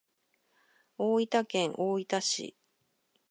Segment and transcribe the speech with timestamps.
[0.97, 2.57] 大分県大分市